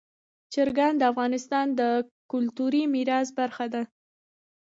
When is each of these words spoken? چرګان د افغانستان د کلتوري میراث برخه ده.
چرګان 0.53 0.93
د 0.97 1.01
افغانستان 1.11 1.67
د 1.79 1.81
کلتوري 2.31 2.83
میراث 2.93 3.27
برخه 3.39 3.65
ده. 3.73 3.83